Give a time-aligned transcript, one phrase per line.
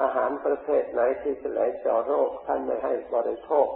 [0.00, 3.68] อาหารประเภทไหนที่จะไหลเจาะโรคท่านไม่ให้บริโภค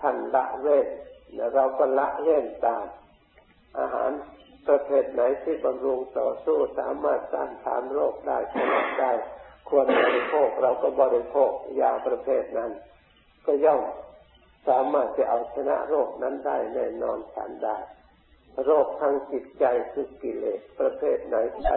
[0.00, 0.86] ท่านละเว้น
[1.34, 2.86] และเราก็ละเว้นตาม
[3.78, 4.10] อาหาร
[4.68, 9.12] ประเภทไหนที่บำรุงต่อสู้สามารถต้านทานโรคได้ชนะได้
[9.68, 11.50] ควรบริโภคเราก็บริโภค
[11.80, 12.70] ยาประเภทนั้น
[13.46, 13.82] ก็ย่อม
[14.68, 17.78] สามารถจะเอาชนะโรคนั้นได้แน่นอนฉันได้
[18.64, 21.76] โรคทางจิตใจคือกิเลสประเภทไหนใช้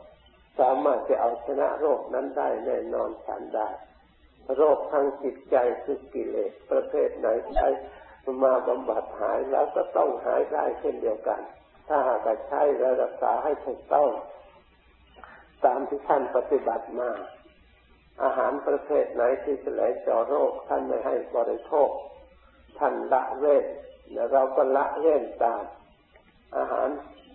[0.59, 3.69] สามารถจะเอาชนะโรคนั้นได้แน่นอนฉันได้
[4.57, 7.67] โรคทางจิตใจคือกิเลสประเภทไหนใช้
[8.43, 11.41] มาบำบัดหายแล้วก็ต้องหายได้เช่นเดียวกัน
[11.87, 14.09] ถ้าหากใช้และรักษาให้ถูกต้อง
[15.65, 17.09] ตามที่ท่านปฏิบัติมา
[18.23, 21.89] อาหารประเภทไหนที่จะไหลเจาะโรคท่านไม่ให้บริโภค
[22.79, 23.65] ท่านละเว้น
[24.13, 25.63] และเราก็ละเว้นตาม
[26.57, 26.89] อาหาร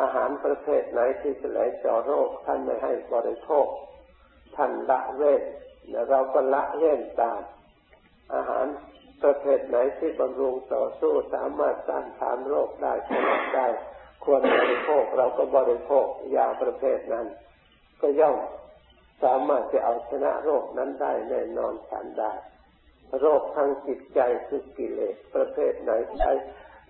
[0.00, 3.66] อาหารประเภทไหนที่จะไหลเจาะโรคท่านไม่ให้บริโภค
[4.56, 5.42] ท่านละเว้น
[6.10, 7.40] เราก็ละเว้นตาม
[8.34, 8.66] อาหาร
[9.22, 13.66] ประเภทไหนที่บำรุงต่อสู้สามารถต้านทานโรคได้ชนะได้
[14.24, 16.06] ควรบริโภคเราก็บริโภค
[16.36, 17.26] ยาประเภทนั้น
[18.00, 18.36] ก็ย่อม
[19.22, 22.32] สามารถจะเอาชนะโรคนั้นได้แน่นอนฉันได้
[23.20, 26.32] โรคทางจิตใจคือกิเลสประเภทไหนใช้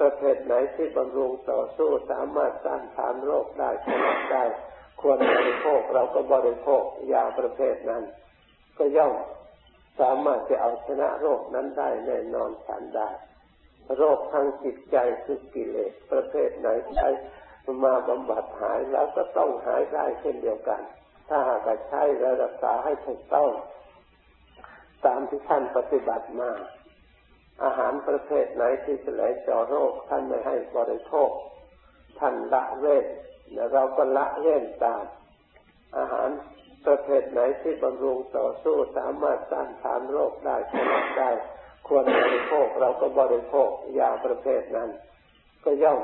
[0.00, 4.44] ประเภทไหนที่บำรุงต่อสู้สามารถต้านทานโรคได้ชนะได้
[5.00, 6.82] ควรบริโภคเราก็บริโภค
[7.12, 8.02] ยาประเภทนั้น
[8.78, 9.14] ก็ย่อม
[10.00, 13.10] สามารถจะเอาชนะโรคนั้นได้แน่นอนฉันได้
[13.96, 17.08] โรคทางจิตใจคือกิเลสประเภทไหนใช้
[17.84, 20.82] มาบำบัดหายแล้วก็ต้องหายได้เช่นเดียวกัน
[21.28, 23.50] ถ้าหากใช้และรักษาให้ถูกต้อง
[25.06, 26.50] ตามที่ท่านปฏิบัติมา
[27.64, 31.30] อาหารประเภทไหนที่จะไหลเจาะโรค ท่านไม่ให้บริโภค
[32.18, 33.06] ท่านละเว้น
[33.52, 35.04] และเราก็ละเว้นตาม
[35.98, 36.28] อาหาร
[36.86, 41.30] ประเภทไหนที่บำรุงต่อสู้สามารถต้านทานโรคได้ชนะได้
[41.86, 44.90] ควรบริโภคเราก็บริโภคยาประเภทนั้น
[45.64, 46.00] ก็ย่อม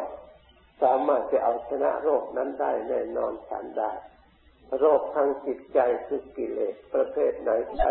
[0.83, 3.93] สามารถจะเอาชนะโรคนั้นได้แน่นอนฉันได้
[4.81, 7.91] โรคทางจิตใจคือกิเลสประเภทไหนใช้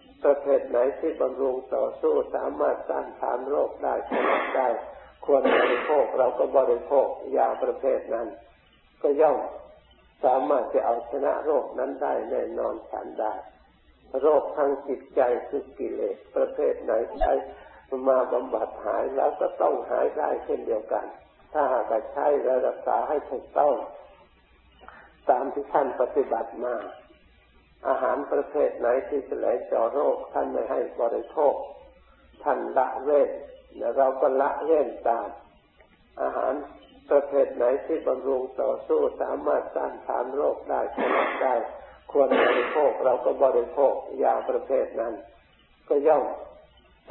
[0.23, 4.67] ประเภทไหนที่บำรุงต่อสู้สามารถต้านทานโรคได้ชนะได้
[5.25, 8.27] ควรบริโภคเราก็บริโภคยาประเภทนั้น
[9.01, 9.37] ก็ย่อม
[10.23, 13.33] สามารถจะเอาชนะโรคนั้นได้แน่นอนฉันได้
[14.21, 17.33] โรคทางจิตใจคือกิเลสประเภทไหนใช้
[18.07, 21.05] มาบำบัดหายแล้วก็ต้องหายได้เช่นเดียวกัน
[21.53, 23.73] ถ้าหากใช้และรักษาให้ถูกต้อง
[25.29, 26.75] ตามที่ท่านปฏิบัติมา
[27.87, 31.53] อาหารประเภทไหนที่จะไหลเจาะโรค ท่านไม่ให้บริโภค
[32.43, 33.29] ท่านละเว้น
[33.77, 35.27] และเราก็ละเว้นตาม
[36.21, 36.53] อาหาร
[37.09, 41.55] ประเภทไหนที่บำรุงต่อสู้สามารถต้านทานโรคได้ชนะได้
[42.11, 45.13] ควรบริโภคเราก็บริโภคยาประเภทนั้น
[45.89, 46.25] ก็ย่อม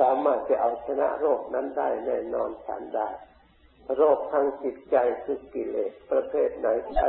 [0.01, 3.09] สามารถจะเอาชนะโรคนั้นได้แน่นอนฉันได้
[3.97, 7.09] โรคทางจิตใจคือกิเลสประเภทไหนใช้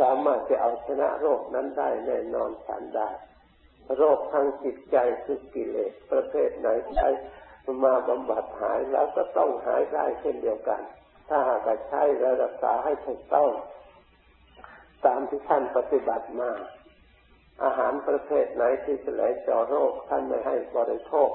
[0.00, 3.10] สามารถจะเอาชนะโรคนั้นได้แน่นอนฉันได้
[3.96, 7.08] โรคทางจิตใจคือกิเลสประเภทไหนใช้
[7.84, 10.80] มาบำบัดหายแล้วก็ต้องหายได้เช่นเดียวกัน
[11.28, 12.02] ถ้าหากใช้
[12.42, 13.50] รักษาให้ถูกต้อง
[15.06, 16.50] ตามที่ท่านปฏิบัติมา
[17.64, 21.30] อาหารประเภทไหนที่จะไหลเจาะโรคท่านไม่ให้บริโภค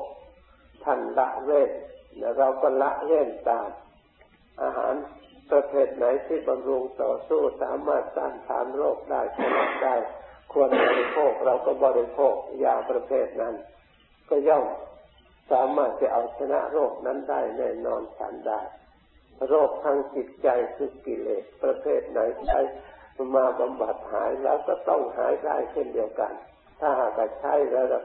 [0.84, 1.72] ท่านละเว้น
[2.18, 3.70] และเราก็ละเว้นตาม
[4.64, 4.94] อาหาร
[5.60, 9.96] ประเภทไหนที่บำรุงต่อสู้สามารถต้านทานโรคได้ชนะได้
[10.52, 13.56] ควรบริโภคเราก็บริโภคยาประเภทนั้น
[14.30, 14.66] ก็ย่อม
[15.52, 18.62] สามารถจะเอาชนะโรคนั้นได้แน่นอนฉันได้
[19.48, 22.60] โรคทางจิตใจคือกิเลสประเภทไหนใช้
[23.36, 26.34] มาบำบัดหายแล้วก็ต้องหายได้เช่นเดียวกัน
[26.80, 27.98] ถ้าหากใช้และรัก